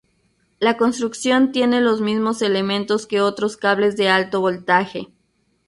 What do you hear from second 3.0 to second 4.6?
que otros cables de alto